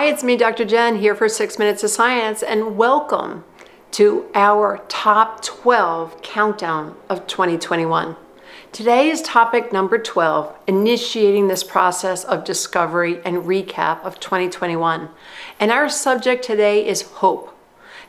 Hi, 0.00 0.06
it's 0.06 0.24
me, 0.24 0.34
Dr. 0.34 0.64
Jen, 0.64 0.96
here 0.96 1.14
for 1.14 1.28
Six 1.28 1.58
Minutes 1.58 1.84
of 1.84 1.90
Science, 1.90 2.42
and 2.42 2.78
welcome 2.78 3.44
to 3.90 4.30
our 4.34 4.82
top 4.88 5.44
12 5.44 6.22
countdown 6.22 6.96
of 7.10 7.26
2021. 7.26 8.16
Today 8.72 9.10
is 9.10 9.20
topic 9.20 9.74
number 9.74 9.98
12, 9.98 10.56
initiating 10.66 11.48
this 11.48 11.62
process 11.62 12.24
of 12.24 12.44
discovery 12.44 13.20
and 13.26 13.44
recap 13.44 14.02
of 14.02 14.18
2021. 14.20 15.10
And 15.60 15.70
our 15.70 15.90
subject 15.90 16.46
today 16.46 16.86
is 16.88 17.02
hope, 17.02 17.54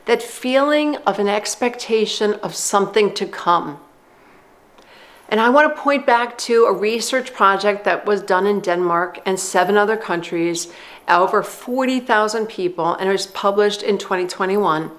that 0.06 0.22
feeling 0.22 0.96
of 1.06 1.18
an 1.18 1.28
expectation 1.28 2.32
of 2.36 2.54
something 2.54 3.12
to 3.12 3.26
come. 3.26 3.81
And 5.32 5.40
I 5.40 5.48
want 5.48 5.74
to 5.74 5.82
point 5.82 6.04
back 6.04 6.36
to 6.38 6.66
a 6.66 6.72
research 6.74 7.32
project 7.32 7.84
that 7.84 8.04
was 8.04 8.20
done 8.20 8.46
in 8.46 8.60
Denmark 8.60 9.18
and 9.24 9.40
seven 9.40 9.78
other 9.78 9.96
countries, 9.96 10.70
over 11.08 11.42
40,000 11.42 12.46
people, 12.48 12.92
and 12.92 13.08
it 13.08 13.12
was 13.12 13.28
published 13.28 13.82
in 13.82 13.96
2021. 13.96 14.90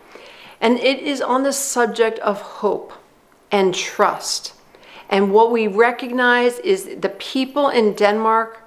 And 0.60 0.80
it 0.80 1.02
is 1.02 1.22
on 1.22 1.44
the 1.44 1.54
subject 1.54 2.18
of 2.18 2.42
hope 2.42 2.94
and 3.52 3.76
trust. 3.76 4.56
And 5.08 5.32
what 5.32 5.52
we 5.52 5.68
recognize 5.68 6.58
is 6.58 6.90
the 7.00 7.10
people 7.10 7.70
in 7.70 7.94
Denmark 7.94 8.60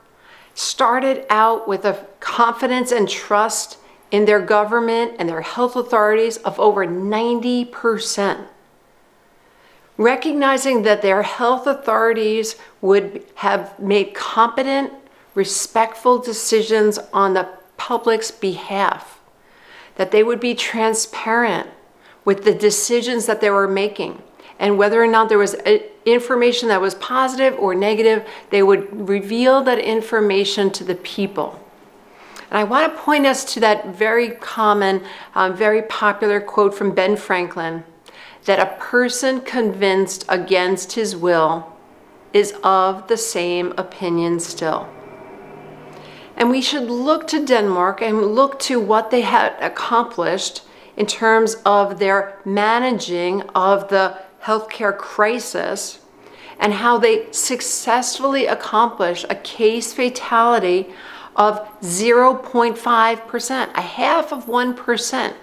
started 0.55 1.27
out 1.31 1.67
with 1.67 1.85
a 1.85 2.07
confidence 2.21 2.93
and 2.93 3.09
trust 3.09 3.79
in 4.13 4.25
their 4.25 4.41
government 4.41 5.17
and 5.19 5.29
their 5.29 5.41
health 5.41 5.75
authorities 5.75 6.37
of 6.37 6.61
over 6.61 6.87
90% 6.87 8.47
recognizing 9.99 10.83
that 10.83 11.03
their 11.03 11.23
health 11.23 11.67
authorities 11.67 12.57
would 12.81 13.25
have 13.37 13.79
made 13.79 14.15
competent, 14.15 14.93
respectful 15.35 16.19
decisions 16.19 16.99
on 17.13 17.35
the 17.35 17.49
public's 17.77 18.31
behalf, 18.31 19.21
that 19.97 20.11
they 20.11 20.23
would 20.23 20.41
be 20.41 20.55
transparent 20.55 21.69
with 22.25 22.45
the 22.45 22.55
decisions 22.55 23.27
that 23.27 23.41
they 23.41 23.51
were 23.51 23.69
making. 23.69 24.23
And 24.59 24.79
whether 24.79 25.03
or 25.03 25.07
not 25.07 25.29
there 25.29 25.39
was 25.39 25.55
uh, 25.55 25.79
information 26.05 26.69
that 26.69 26.81
was 26.81 26.95
positive 26.97 27.59
or 27.59 27.75
negative, 27.75 28.27
they 28.51 28.63
would 28.63 29.09
reveal 29.09 29.63
that 29.65 29.79
information 29.79 30.71
to 30.73 30.85
the 30.85 30.95
people. 30.95 31.61
And 32.51 32.59
I 32.59 32.65
want 32.65 32.93
to 32.93 32.99
point 33.01 33.27
us 33.27 33.45
to 33.55 33.61
that 33.61 33.89
very 33.89 34.31
common, 34.31 35.03
um, 35.35 35.55
very 35.55 35.83
popular 35.83 36.41
quote 36.41 36.75
from 36.75 36.95
Ben 36.95 37.17
Franklin 37.17 37.85
that 38.47 38.59
a 38.59 38.81
person 38.81 39.41
convinced 39.41 40.25
against 40.29 40.93
his 40.93 41.15
will 41.15 41.73
is 42.33 42.55
of 42.63 43.07
the 43.09 43.17
same 43.17 43.73
opinion 43.77 44.41
still. 44.41 44.89
And 46.37 46.51
we 46.51 46.61
should 46.61 46.85
look 46.91 47.27
to 47.29 47.45
Denmark 47.45 48.03
and 48.03 48.35
look 48.35 48.59
to 48.61 48.79
what 48.79 49.11
they 49.11 49.23
had 49.23 49.57
accomplished 49.61 50.63
in 50.97 51.07
terms 51.07 51.57
of 51.65 51.99
their 51.99 52.41
managing 52.45 53.43
of 53.55 53.89
the 53.89 54.19
healthcare 54.43 54.97
crisis 54.97 55.99
and 56.59 56.73
how 56.75 56.99
they 56.99 57.31
successfully 57.33 58.47
accomplished 58.47 59.27
a 59.29 59.35
case 59.35 59.93
fatality 59.93 60.87
of 61.35 61.61
0.5%, 61.81 63.75
a 63.75 63.81
half 63.81 64.33
of 64.33 64.47
1% 64.47 65.35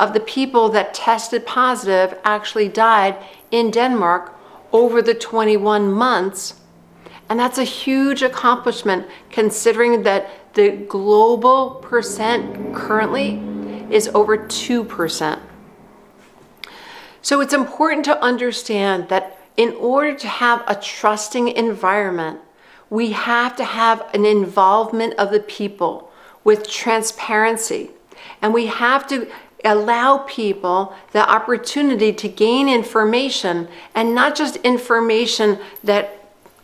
of 0.00 0.14
the 0.14 0.20
people 0.20 0.70
that 0.70 0.94
tested 0.94 1.46
positive 1.46 2.18
actually 2.24 2.68
died 2.68 3.16
in 3.50 3.70
Denmark 3.70 4.34
over 4.72 5.02
the 5.02 5.14
21 5.14 5.92
months. 5.92 6.54
And 7.28 7.38
that's 7.38 7.58
a 7.58 7.64
huge 7.64 8.22
accomplishment 8.22 9.06
considering 9.30 10.02
that 10.04 10.54
the 10.54 10.70
global 10.70 11.76
percent 11.76 12.74
currently 12.74 13.40
is 13.90 14.08
over 14.08 14.38
2%. 14.38 15.38
So 17.22 17.40
it's 17.40 17.52
important 17.52 18.06
to 18.06 18.22
understand 18.22 19.10
that 19.10 19.38
in 19.56 19.72
order 19.72 20.14
to 20.14 20.28
have 20.28 20.64
a 20.66 20.74
trusting 20.74 21.48
environment, 21.48 22.40
we 22.88 23.12
have 23.12 23.54
to 23.56 23.64
have 23.64 24.08
an 24.14 24.24
involvement 24.24 25.14
of 25.14 25.30
the 25.30 25.40
people 25.40 26.10
with 26.42 26.68
transparency. 26.68 27.90
And 28.40 28.54
we 28.54 28.66
have 28.66 29.06
to 29.08 29.30
allow 29.64 30.18
people 30.18 30.94
the 31.12 31.28
opportunity 31.28 32.12
to 32.12 32.28
gain 32.28 32.68
information 32.68 33.68
and 33.94 34.14
not 34.14 34.34
just 34.34 34.56
information 34.56 35.58
that 35.84 36.16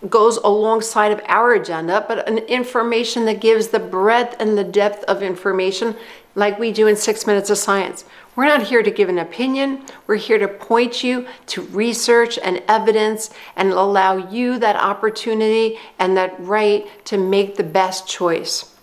goes 0.09 0.37
alongside 0.39 1.12
of 1.12 1.21
our 1.27 1.55
agenda, 1.55 2.05
but 2.07 2.29
an 2.29 2.39
information 2.39 3.25
that 3.25 3.41
gives 3.41 3.69
the 3.69 3.79
breadth 3.79 4.37
and 4.41 4.57
the 4.57 4.65
depth 4.65 5.03
of 5.05 5.23
information 5.23 5.97
like 6.34 6.59
we 6.59 6.71
do 6.71 6.87
in 6.87 6.97
Six 6.97 7.27
Minutes 7.27 7.49
of 7.51 7.59
Science. 7.59 8.05
We're 8.37 8.45
not 8.45 8.62
here 8.62 8.83
to 8.83 8.91
give 8.91 9.09
an 9.09 9.19
opinion. 9.19 9.83
We're 10.07 10.17
here 10.17 10.39
to 10.39 10.49
point 10.49 11.03
you 11.03 11.27
to 11.47 11.63
research 11.63 12.39
and 12.39 12.63
evidence 12.69 13.31
and 13.57 13.73
allow 13.73 14.31
you 14.31 14.59
that 14.59 14.77
opportunity 14.77 15.78
and 15.99 16.17
that 16.19 16.39
right 16.39 16.87
to 17.07 17.17
make 17.17 17.57
the 17.57 17.65
best 17.65 18.07
choice. 18.07 18.75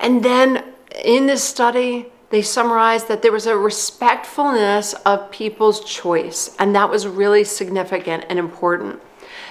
And 0.00 0.24
then 0.24 0.64
in 1.04 1.26
this 1.26 1.44
study, 1.44 2.06
they 2.30 2.42
summarized 2.42 3.08
that 3.08 3.22
there 3.22 3.32
was 3.32 3.46
a 3.46 3.56
respectfulness 3.56 4.92
of 5.04 5.30
people's 5.30 5.84
choice, 5.84 6.54
and 6.58 6.74
that 6.74 6.90
was 6.90 7.06
really 7.06 7.44
significant 7.44 8.24
and 8.28 8.38
important. 8.38 9.00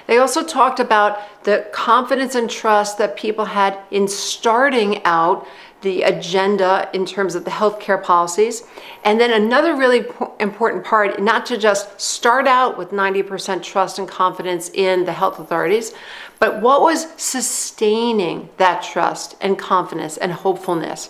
They 0.08 0.18
also 0.18 0.44
talked 0.44 0.80
about 0.80 1.44
the 1.44 1.68
confidence 1.72 2.36
and 2.36 2.50
trust 2.50 2.98
that 2.98 3.16
people 3.16 3.46
had 3.46 3.78
in 3.92 4.08
starting 4.08 5.04
out 5.06 5.48
the 5.84 6.02
agenda 6.04 6.90
in 6.94 7.06
terms 7.06 7.36
of 7.36 7.44
the 7.44 7.52
healthcare 7.52 8.02
policies. 8.02 8.64
And 9.04 9.20
then 9.20 9.32
another 9.32 9.76
really 9.76 10.06
important 10.40 10.86
part, 10.86 11.22
not 11.22 11.46
to 11.48 11.58
just 11.58 12.00
start 12.00 12.48
out 12.48 12.78
with 12.78 12.92
90% 12.92 13.62
trust 13.62 14.00
and 14.00 14.08
confidence 14.08 14.70
in 14.74 15.04
the 15.04 15.12
health 15.12 15.40
authorities, 15.40 15.94
but 16.40 16.62
what 16.62 16.82
was 16.82 17.08
sustaining 17.18 18.50
that 18.58 18.82
trust 18.82 19.36
and 19.42 19.60
confidence 19.60 20.18
and 20.18 20.32
hopefulness? 20.32 21.10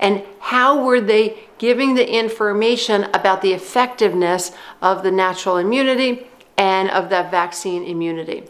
And 0.00 0.22
how 0.38 0.84
were 0.84 1.00
they 1.00 1.38
giving 1.58 1.94
the 1.94 2.12
information 2.12 3.04
about 3.14 3.42
the 3.42 3.52
effectiveness 3.52 4.52
of 4.80 5.02
the 5.02 5.12
natural 5.12 5.58
immunity 5.58 6.26
and 6.56 6.90
of 6.90 7.10
that 7.10 7.30
vaccine 7.30 7.84
immunity? 7.84 8.44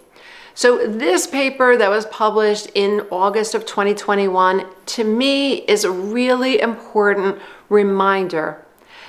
So 0.54 0.86
this 0.86 1.26
paper 1.26 1.76
that 1.76 1.88
was 1.88 2.04
published 2.06 2.70
in 2.74 3.06
August 3.10 3.54
of 3.54 3.64
2021, 3.64 4.66
to 4.86 5.04
me, 5.04 5.54
is 5.60 5.84
a 5.84 5.90
really 5.90 6.60
important 6.60 7.40
reminder 7.70 8.62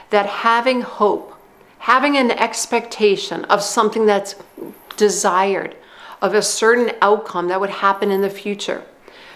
that 0.10 0.26
having 0.26 0.82
hope, 0.82 1.34
having 1.80 2.16
an 2.16 2.32
expectation 2.32 3.44
of 3.46 3.62
something 3.62 4.06
that's 4.06 4.36
desired, 4.96 5.76
of 6.22 6.34
a 6.34 6.42
certain 6.42 6.96
outcome 7.02 7.50
that 7.50 7.60
would 7.60 7.70
happen 7.70 8.10
in 8.10 8.22
the 8.22 8.30
future, 8.30 8.84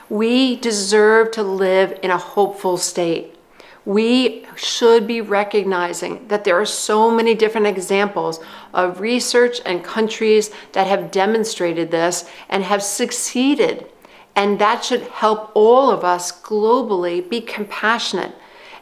we 0.09 0.55
deserve 0.55 1.31
to 1.31 1.43
live 1.43 1.99
in 2.01 2.11
a 2.11 2.17
hopeful 2.17 2.77
state 2.77 3.36
we 3.87 4.45
should 4.57 5.07
be 5.07 5.21
recognizing 5.21 6.27
that 6.27 6.43
there 6.43 6.59
are 6.59 6.65
so 6.65 7.09
many 7.09 7.33
different 7.33 7.67
examples 7.67 8.41
of 8.73 8.99
research 8.99 9.61
and 9.65 9.81
countries 9.81 10.51
that 10.73 10.85
have 10.87 11.09
demonstrated 11.09 11.89
this 11.89 12.29
and 12.49 12.65
have 12.65 12.83
succeeded. 12.83 13.85
And 14.35 14.59
that 14.59 14.83
should 14.83 15.03
help 15.03 15.51
all 15.55 15.89
of 15.89 16.03
us 16.03 16.33
globally 16.41 17.27
be 17.27 17.39
compassionate 17.39 18.35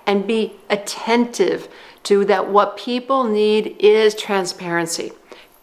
and 0.08 0.26
be 0.26 0.54
attentive 0.72 1.70
to 2.02 2.26
that 2.26 2.50
what 2.50 2.76
people 2.76 3.26
need 3.26 3.76
is 3.78 4.16
transparency. 4.16 5.12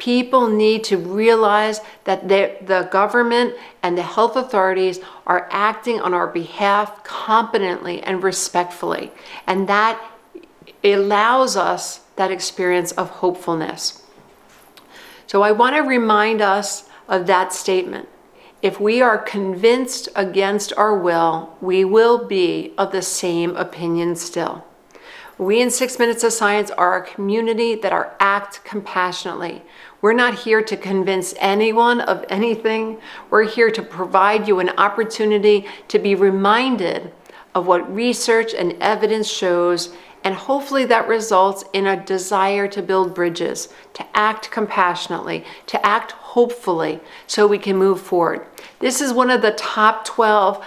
People 0.02 0.48
need 0.48 0.82
to 0.82 0.96
realize 0.96 1.80
that 2.02 2.26
the 2.26 2.88
government 2.90 3.54
and 3.84 3.96
the 3.96 4.02
health 4.02 4.34
authorities 4.34 4.98
are 5.28 5.46
acting 5.52 6.00
on 6.00 6.12
our 6.12 6.26
behalf 6.26 7.04
competently 7.04 8.02
and 8.02 8.20
respectfully. 8.20 9.12
And 9.46 9.68
that 9.68 10.02
allows 10.82 11.56
us 11.56 12.00
that 12.16 12.32
experience 12.32 12.90
of 12.90 13.10
hopefulness. 13.10 14.02
So 15.28 15.42
I 15.42 15.52
want 15.52 15.76
to 15.76 15.82
remind 15.82 16.40
us 16.40 16.88
of 17.06 17.28
that 17.28 17.52
statement. 17.52 18.08
If 18.60 18.80
we 18.80 19.00
are 19.02 19.18
convinced 19.18 20.08
against 20.16 20.72
our 20.76 20.98
will, 20.98 21.56
we 21.60 21.84
will 21.84 22.26
be 22.26 22.74
of 22.76 22.90
the 22.90 23.02
same 23.02 23.54
opinion 23.54 24.16
still. 24.16 24.64
We 25.38 25.62
in 25.62 25.70
Six 25.70 25.98
Minutes 25.98 26.24
of 26.24 26.32
Science 26.32 26.70
are 26.70 26.96
a 26.96 27.06
community 27.06 27.74
that 27.76 27.92
are 27.92 28.14
act 28.20 28.62
compassionately. 28.64 29.62
We're 30.02 30.12
not 30.12 30.40
here 30.40 30.62
to 30.62 30.76
convince 30.76 31.34
anyone 31.38 32.00
of 32.00 32.24
anything. 32.28 32.98
We're 33.30 33.48
here 33.48 33.70
to 33.70 33.82
provide 33.82 34.46
you 34.46 34.60
an 34.60 34.70
opportunity 34.70 35.66
to 35.88 35.98
be 35.98 36.14
reminded 36.14 37.12
of 37.54 37.66
what 37.66 37.92
research 37.94 38.52
and 38.52 38.74
evidence 38.80 39.28
shows 39.28 39.94
and 40.24 40.34
hopefully 40.34 40.84
that 40.84 41.08
results 41.08 41.64
in 41.72 41.86
a 41.86 42.04
desire 42.04 42.68
to 42.68 42.82
build 42.82 43.14
bridges, 43.14 43.68
to 43.94 44.06
act 44.14 44.50
compassionately, 44.50 45.44
to 45.66 45.84
act 45.84 46.12
hopefully 46.12 47.00
so 47.26 47.46
we 47.46 47.58
can 47.58 47.76
move 47.76 48.00
forward. 48.00 48.46
This 48.78 49.00
is 49.00 49.12
one 49.12 49.30
of 49.30 49.42
the 49.42 49.50
top 49.52 50.04
12 50.04 50.64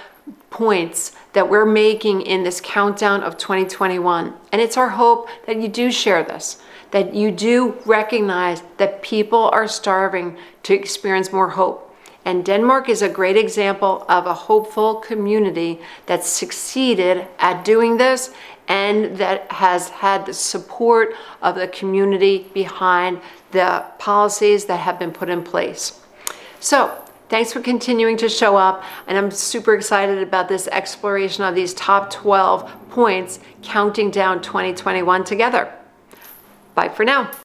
points 0.50 1.12
that 1.34 1.50
we're 1.50 1.66
making 1.66 2.22
in 2.22 2.44
this 2.44 2.62
countdown 2.62 3.22
of 3.24 3.38
2021. 3.38 4.34
And 4.52 4.62
it's 4.62 4.78
our 4.78 4.90
hope 4.90 5.28
that 5.46 5.62
you 5.62 5.68
do 5.68 5.92
share 5.92 6.24
this, 6.24 6.62
that 6.92 7.14
you 7.14 7.32
do 7.32 7.78
recognize 7.86 8.64
that 8.78 9.02
people 9.02 9.50
are 9.50 9.68
starving 9.68 10.38
to 10.64 10.74
experience 10.74 11.32
more 11.32 11.50
hope. 11.50 11.82
And 12.24 12.44
Denmark 12.44 12.90
is 12.90 13.04
a 13.04 13.10
great 13.10 13.38
example 13.38 14.04
of 14.10 14.26
a 14.26 14.34
hopeful 14.34 14.96
community 14.96 15.80
that 16.08 16.24
succeeded 16.24 17.28
at 17.38 17.64
doing 17.64 17.98
this 17.98 18.34
and 18.68 19.18
that 19.18 19.52
has 19.52 19.90
had 19.90 20.26
the 20.26 20.34
support 20.34 21.14
of 21.44 21.54
the 21.54 21.68
community 21.68 22.50
behind 22.54 23.22
the 23.52 23.86
policies 24.00 24.66
that 24.66 24.78
have 24.78 24.98
been 24.98 25.12
put 25.12 25.30
in 25.30 25.44
place. 25.44 26.02
So, 26.60 27.05
thanks 27.30 27.54
for 27.54 27.62
continuing 27.62 28.18
to 28.18 28.30
show 28.30 28.56
up, 28.56 28.84
and 29.08 29.18
I'm 29.18 29.32
super 29.32 29.74
excited 29.74 30.20
about 30.20 30.48
this 30.48 30.68
exploration 30.68 31.44
of 31.44 31.56
these 31.56 31.74
top 31.74 32.10
12 32.12 32.90
points 32.90 33.40
counting 33.62 34.12
down 34.12 34.42
2021 34.42 35.24
together. 35.24 35.74
Bye 36.76 36.90
for 36.90 37.06
now. 37.06 37.32